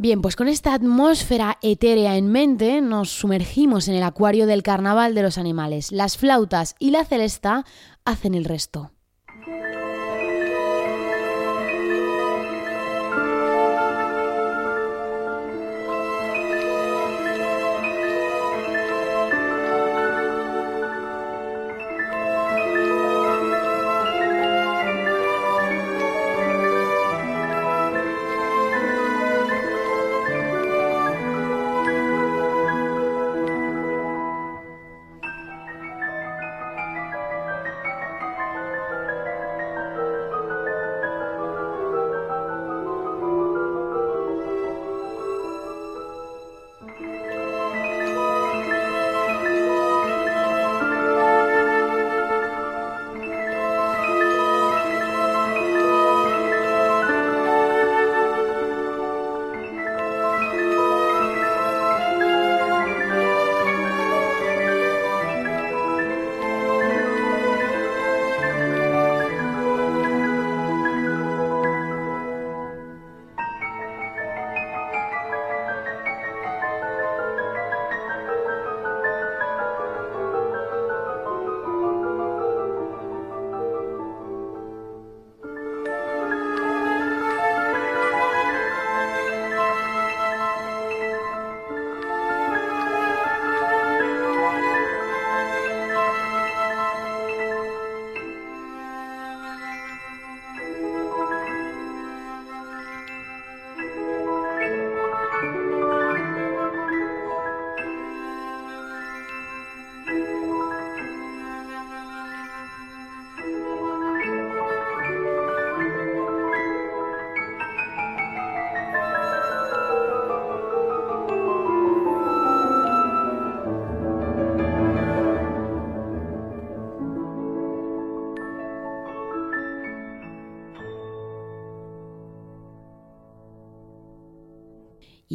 Bien, 0.00 0.22
pues 0.22 0.34
con 0.34 0.48
esta 0.48 0.72
atmósfera 0.72 1.58
etérea 1.60 2.16
en 2.16 2.32
mente 2.32 2.80
nos 2.80 3.10
sumergimos 3.10 3.86
en 3.86 3.96
el 3.96 4.02
acuario 4.02 4.46
del 4.46 4.62
carnaval 4.62 5.14
de 5.14 5.20
los 5.20 5.36
animales. 5.36 5.92
Las 5.92 6.16
flautas 6.16 6.74
y 6.78 6.90
la 6.90 7.04
celesta 7.04 7.66
hacen 8.06 8.34
el 8.34 8.46
resto. 8.46 8.92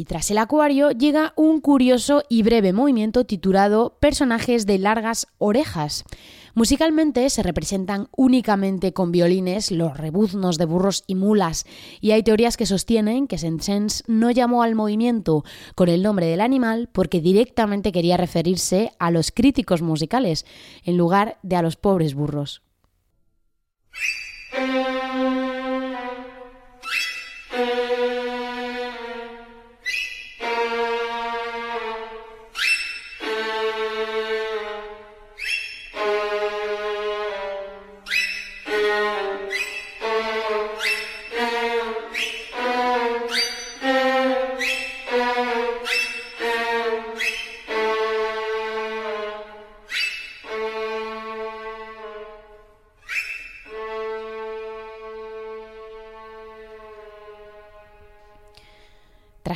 Tras 0.06 0.30
el 0.30 0.38
acuario 0.38 0.90
llega 0.90 1.32
un 1.36 1.60
curioso 1.60 2.22
y 2.28 2.42
breve 2.42 2.72
movimiento 2.72 3.26
titulado 3.26 3.96
Personajes 4.00 4.64
de 4.64 4.78
largas 4.78 5.26
orejas. 5.38 6.04
Musicalmente 6.54 7.28
se 7.28 7.42
representan 7.42 8.08
únicamente 8.16 8.94
con 8.94 9.12
violines 9.12 9.70
los 9.70 9.96
rebuznos 9.96 10.56
de 10.56 10.64
burros 10.64 11.04
y 11.06 11.14
mulas, 11.14 11.66
y 12.00 12.12
hay 12.12 12.22
teorías 12.22 12.56
que 12.56 12.64
sostienen 12.64 13.26
que 13.26 13.36
Saint-Saëns 13.36 14.04
no 14.06 14.30
llamó 14.30 14.62
al 14.62 14.74
movimiento 14.74 15.44
con 15.74 15.88
el 15.88 16.02
nombre 16.02 16.26
del 16.26 16.40
animal 16.40 16.88
porque 16.92 17.20
directamente 17.20 17.92
quería 17.92 18.16
referirse 18.16 18.92
a 18.98 19.10
los 19.10 19.32
críticos 19.32 19.82
musicales, 19.82 20.46
en 20.84 20.96
lugar 20.96 21.38
de 21.42 21.56
a 21.56 21.62
los 21.62 21.76
pobres 21.76 22.14
burros. 22.14 22.65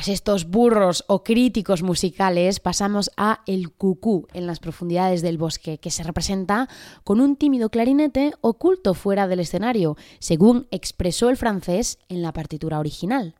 Tras 0.01 0.09
estos 0.09 0.45
burros 0.45 1.03
o 1.07 1.23
críticos 1.23 1.83
musicales, 1.83 2.59
pasamos 2.59 3.11
a 3.17 3.41
el 3.45 3.71
cucú 3.71 4.25
en 4.33 4.47
las 4.47 4.57
profundidades 4.57 5.21
del 5.21 5.37
bosque, 5.37 5.77
que 5.77 5.91
se 5.91 6.01
representa 6.01 6.67
con 7.03 7.21
un 7.21 7.35
tímido 7.35 7.69
clarinete 7.69 8.33
oculto 8.41 8.95
fuera 8.95 9.27
del 9.27 9.41
escenario, 9.41 9.97
según 10.17 10.65
expresó 10.71 11.29
el 11.29 11.37
francés 11.37 11.99
en 12.09 12.23
la 12.23 12.33
partitura 12.33 12.79
original. 12.79 13.35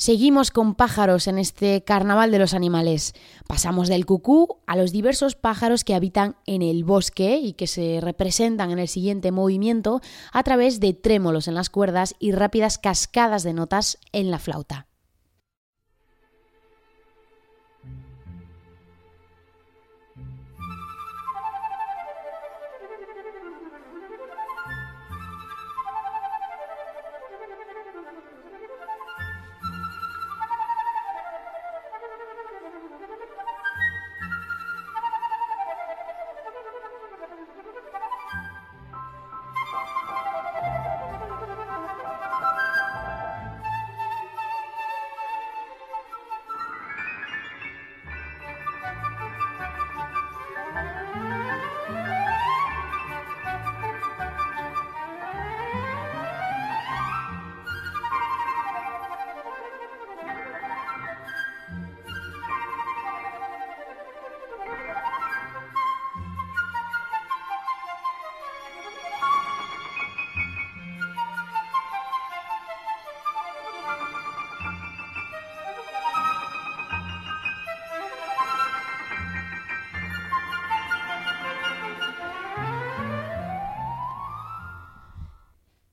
Seguimos 0.00 0.50
con 0.50 0.76
pájaros 0.76 1.26
en 1.26 1.36
este 1.36 1.84
carnaval 1.84 2.30
de 2.30 2.38
los 2.38 2.54
animales. 2.54 3.12
Pasamos 3.46 3.86
del 3.86 4.06
cucú 4.06 4.56
a 4.66 4.74
los 4.74 4.92
diversos 4.92 5.34
pájaros 5.34 5.84
que 5.84 5.94
habitan 5.94 6.36
en 6.46 6.62
el 6.62 6.84
bosque 6.84 7.36
y 7.36 7.52
que 7.52 7.66
se 7.66 7.98
representan 8.00 8.70
en 8.70 8.78
el 8.78 8.88
siguiente 8.88 9.30
movimiento 9.30 10.00
a 10.32 10.42
través 10.42 10.80
de 10.80 10.94
trémolos 10.94 11.48
en 11.48 11.54
las 11.54 11.68
cuerdas 11.68 12.14
y 12.18 12.32
rápidas 12.32 12.78
cascadas 12.78 13.42
de 13.42 13.52
notas 13.52 13.98
en 14.12 14.30
la 14.30 14.38
flauta. 14.38 14.89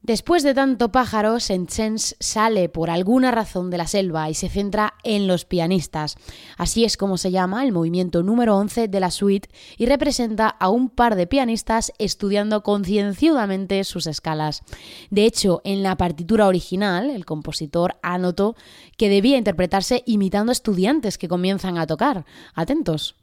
Después 0.07 0.41
de 0.41 0.53
tanto 0.53 0.89
pájaro, 0.89 1.41
Saint-Saëns 1.41 2.15
sale 2.21 2.69
por 2.69 2.89
alguna 2.89 3.29
razón 3.29 3.69
de 3.69 3.77
la 3.77 3.87
selva 3.87 4.29
y 4.29 4.35
se 4.35 4.47
centra 4.47 4.93
en 5.03 5.27
los 5.27 5.43
pianistas. 5.43 6.15
Así 6.57 6.85
es 6.85 6.95
como 6.95 7.17
se 7.17 7.29
llama 7.29 7.65
el 7.65 7.73
movimiento 7.73 8.23
número 8.23 8.55
11 8.55 8.87
de 8.87 8.99
la 9.01 9.11
suite 9.11 9.49
y 9.75 9.85
representa 9.85 10.47
a 10.47 10.69
un 10.69 10.89
par 10.89 11.17
de 11.17 11.27
pianistas 11.27 11.91
estudiando 11.99 12.63
concienciadamente 12.63 13.83
sus 13.83 14.07
escalas. 14.07 14.63
De 15.09 15.25
hecho, 15.25 15.59
en 15.65 15.83
la 15.83 15.97
partitura 15.97 16.47
original, 16.47 17.09
el 17.09 17.25
compositor 17.25 17.97
anotó 18.01 18.55
que 18.95 19.09
debía 19.09 19.37
interpretarse 19.37 20.03
imitando 20.05 20.53
estudiantes 20.53 21.17
que 21.17 21.27
comienzan 21.27 21.77
a 21.77 21.85
tocar. 21.85 22.23
Atentos. 22.55 23.17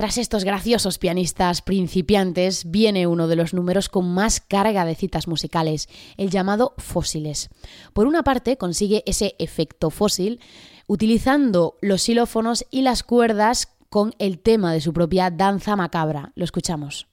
Tras 0.00 0.16
estos 0.16 0.44
graciosos 0.44 0.96
pianistas 0.96 1.60
principiantes 1.60 2.70
viene 2.70 3.06
uno 3.06 3.28
de 3.28 3.36
los 3.36 3.52
números 3.52 3.90
con 3.90 4.10
más 4.14 4.40
carga 4.40 4.86
de 4.86 4.94
citas 4.94 5.28
musicales, 5.28 5.90
el 6.16 6.30
llamado 6.30 6.72
Fósiles. 6.78 7.50
Por 7.92 8.06
una 8.06 8.22
parte 8.22 8.56
consigue 8.56 9.02
ese 9.04 9.34
efecto 9.38 9.90
fósil 9.90 10.40
utilizando 10.86 11.76
los 11.82 12.00
xilófonos 12.00 12.64
y 12.70 12.80
las 12.80 13.02
cuerdas 13.02 13.68
con 13.90 14.14
el 14.18 14.38
tema 14.38 14.72
de 14.72 14.80
su 14.80 14.94
propia 14.94 15.30
danza 15.30 15.76
macabra. 15.76 16.32
Lo 16.34 16.44
escuchamos. 16.44 17.09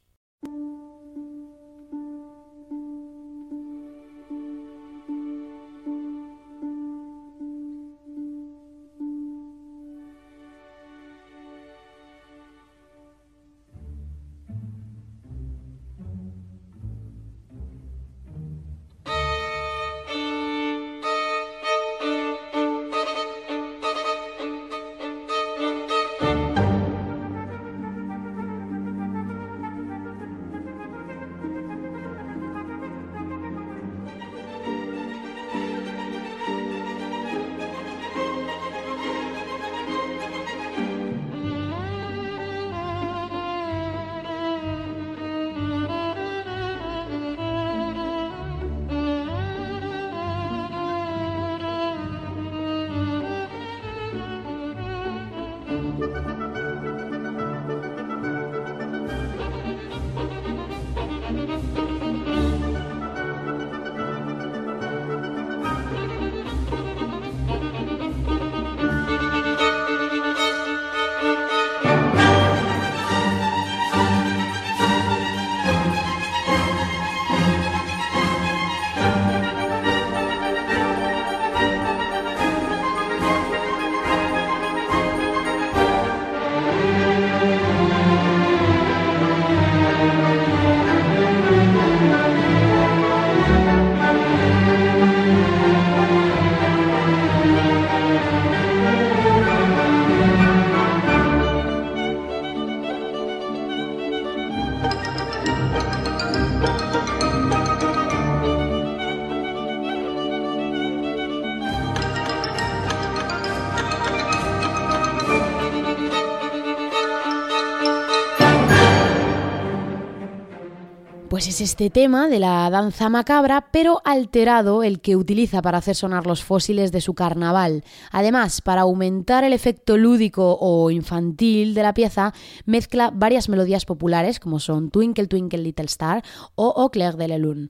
Pues 121.30 121.50
es 121.50 121.60
este 121.60 121.90
tema 121.90 122.30
de 122.30 122.40
la 122.40 122.70
danza 122.70 123.10
macabra, 123.10 123.68
pero 123.72 124.02
alterado 124.06 124.82
el 124.82 125.02
que 125.02 125.18
utiliza 125.18 125.62
para 125.62 125.80
hacer 125.80 125.94
sonar 125.94 126.26
los 126.26 126.42
fósiles 126.42 126.94
de 126.94 127.02
su 127.02 127.16
carnaval. 127.16 127.84
Además, 128.12 128.62
para 128.62 128.82
aumentar 128.82 129.44
el 129.44 129.52
efecto 129.52 129.98
lúdico 129.98 130.58
o 130.62 130.90
infantil 130.90 131.74
de 131.74 131.84
la 131.84 131.94
pieza, 131.94 132.34
mezcla 132.66 133.12
varias 133.14 133.50
melodías 133.50 133.84
populares 133.84 134.40
como 134.40 134.62
son 134.62 134.90
Twinkle 134.90 135.28
Twinkle 135.28 135.60
Little 135.60 135.88
Star 135.88 136.24
o 136.56 136.74
Au 136.78 136.90
clair 136.92 137.18
de 137.18 137.28
la 137.28 137.38
lune. 137.38 137.70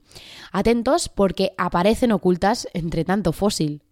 Atentos 0.52 1.08
porque 1.08 1.50
aparecen 1.58 2.12
ocultas 2.12 2.68
entre 2.74 3.04
tanto 3.04 3.32
fósil. 3.32 3.82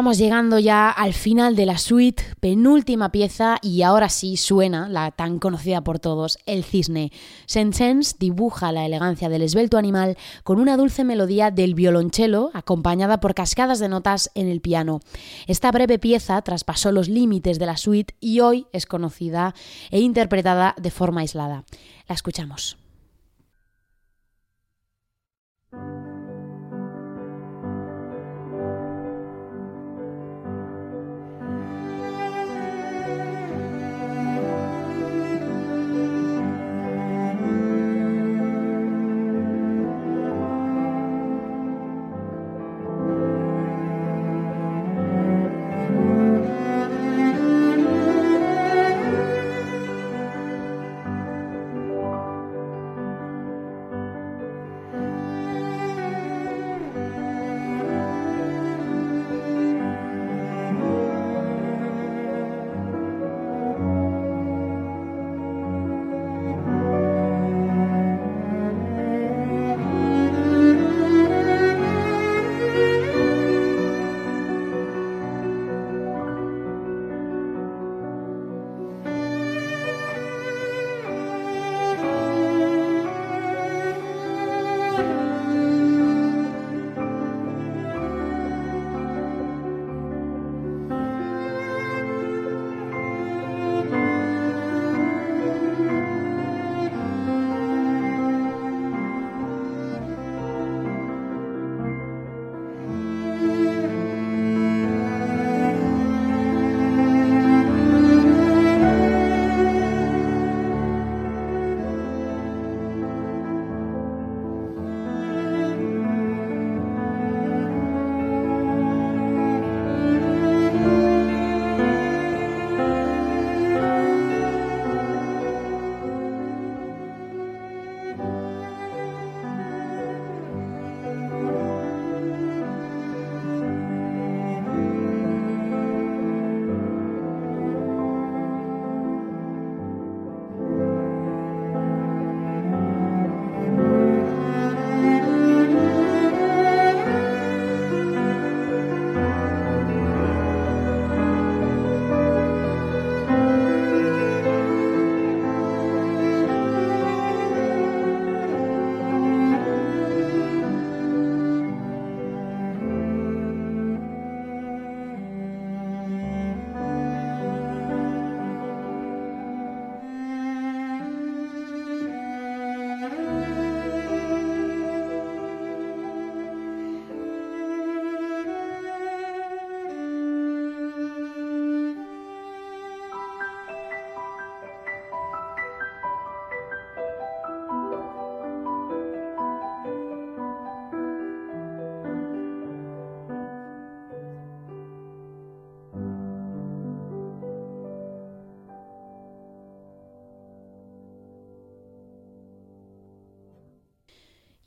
Vamos 0.00 0.16
llegando 0.16 0.58
ya 0.58 0.88
al 0.88 1.12
final 1.12 1.56
de 1.56 1.66
la 1.66 1.76
suite, 1.76 2.24
penúltima 2.40 3.12
pieza, 3.12 3.58
y 3.60 3.82
ahora 3.82 4.08
sí 4.08 4.38
suena 4.38 4.88
la 4.88 5.10
tan 5.10 5.38
conocida 5.38 5.84
por 5.84 5.98
todos, 5.98 6.38
el 6.46 6.64
cisne. 6.64 7.12
Saint-Saëns 7.44 8.16
dibuja 8.18 8.72
la 8.72 8.86
elegancia 8.86 9.28
del 9.28 9.42
esbelto 9.42 9.76
animal 9.76 10.16
con 10.42 10.58
una 10.58 10.78
dulce 10.78 11.04
melodía 11.04 11.50
del 11.50 11.74
violonchelo, 11.74 12.50
acompañada 12.54 13.20
por 13.20 13.34
cascadas 13.34 13.78
de 13.78 13.90
notas 13.90 14.30
en 14.34 14.48
el 14.48 14.62
piano. 14.62 15.00
Esta 15.46 15.70
breve 15.70 15.98
pieza 15.98 16.40
traspasó 16.40 16.92
los 16.92 17.10
límites 17.10 17.58
de 17.58 17.66
la 17.66 17.76
suite 17.76 18.14
y 18.20 18.40
hoy 18.40 18.68
es 18.72 18.86
conocida 18.86 19.54
e 19.90 20.00
interpretada 20.00 20.74
de 20.80 20.90
forma 20.90 21.20
aislada. 21.20 21.64
La 22.08 22.14
escuchamos. 22.14 22.79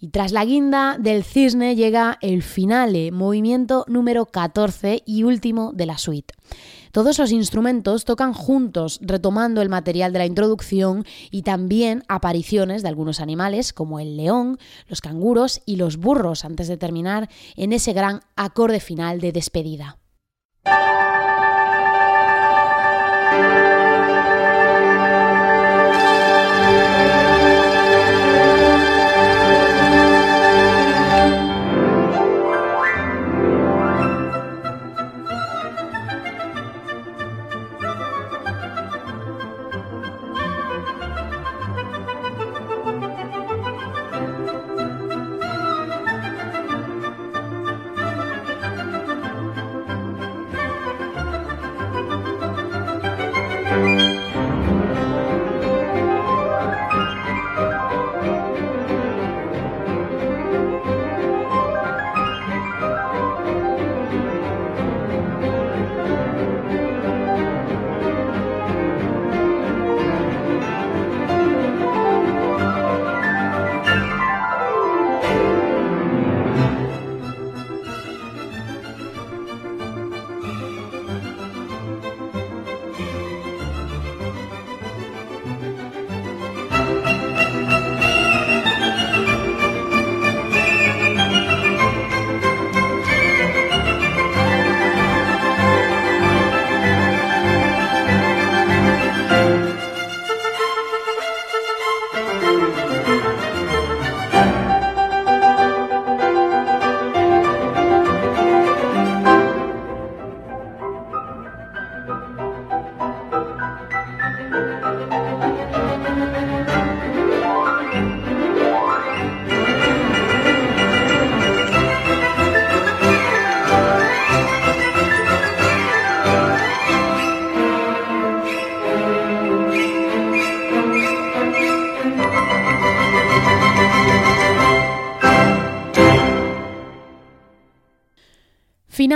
Y 0.04 0.10
tras 0.10 0.34
la 0.34 0.43
guinda 0.43 0.97
del 0.99 1.24
cisne 1.24 1.78
llega 1.78 2.18
el 2.20 2.43
finale, 2.43 3.14
movimiento 3.14 3.86
número 3.88 4.26
14 4.26 5.01
y 5.06 5.24
último 5.24 5.72
de 5.74 5.86
la 5.86 5.97
suite. 5.97 6.34
Todos 6.91 7.20
los 7.20 7.32
instrumentos 7.32 8.04
tocan 8.04 8.34
juntos, 8.34 8.99
retomando 9.01 9.62
el 9.62 9.70
material 9.70 10.12
de 10.12 10.20
la 10.20 10.26
introducción 10.26 11.06
y 11.32 11.43
también 11.43 12.04
apariciones 12.10 12.82
de 12.82 12.89
algunos 12.89 13.22
animales 13.22 13.72
como 13.72 13.97
el 14.01 14.18
león, 14.18 14.58
los 14.89 14.99
canguros 14.99 15.62
y 15.66 15.78
los 15.78 15.95
burros 15.95 16.43
antes 16.43 16.68
de 16.68 16.76
terminar 16.76 17.30
en 17.56 17.72
ese 17.72 17.93
gran 17.93 18.20
acorde 18.36 18.82
final 18.82 19.22
de 19.22 19.32
despedida. 19.32 19.99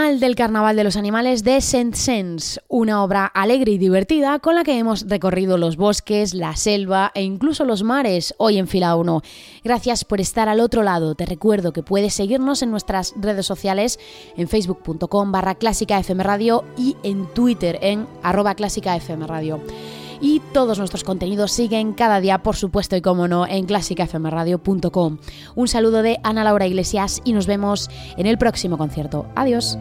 Del 0.07 0.35
Carnaval 0.35 0.77
de 0.77 0.85
los 0.85 0.95
Animales 0.95 1.43
de 1.43 1.59
Saint-Saëns, 1.59 2.61
una 2.69 3.03
obra 3.03 3.25
alegre 3.25 3.73
y 3.73 3.77
divertida 3.77 4.39
con 4.39 4.55
la 4.55 4.63
que 4.63 4.79
hemos 4.79 5.05
recorrido 5.09 5.57
los 5.57 5.75
bosques, 5.75 6.33
la 6.33 6.55
selva 6.55 7.11
e 7.13 7.23
incluso 7.23 7.65
los 7.65 7.83
mares 7.83 8.33
hoy 8.37 8.57
en 8.57 8.69
Fila 8.69 8.95
1. 8.95 9.21
Gracias 9.65 10.05
por 10.05 10.21
estar 10.21 10.47
al 10.47 10.61
otro 10.61 10.81
lado. 10.81 11.13
Te 11.13 11.25
recuerdo 11.25 11.73
que 11.73 11.83
puedes 11.83 12.13
seguirnos 12.13 12.61
en 12.61 12.71
nuestras 12.71 13.15
redes 13.17 13.45
sociales 13.45 13.99
en 14.37 14.47
facebook.com 14.47 15.33
barra 15.33 15.55
clásica 15.55 16.01
y 16.77 16.95
en 17.03 17.27
Twitter 17.33 17.77
en 17.81 18.07
arroba 18.23 18.55
clásica 18.55 18.93
y 20.21 20.41
todos 20.53 20.79
nuestros 20.79 21.03
contenidos 21.03 21.51
siguen 21.51 21.93
cada 21.93 22.19
día, 22.19 22.43
por 22.43 22.55
supuesto 22.55 22.95
y 22.95 23.01
como 23.01 23.27
no, 23.27 23.47
en 23.47 23.65
clásicafmradio.com. 23.65 25.17
Un 25.55 25.67
saludo 25.67 26.01
de 26.01 26.19
Ana 26.23 26.43
Laura 26.43 26.67
Iglesias 26.67 27.21
y 27.23 27.33
nos 27.33 27.47
vemos 27.47 27.89
en 28.17 28.25
el 28.25 28.37
próximo 28.37 28.77
concierto. 28.77 29.25
Adiós. 29.35 29.77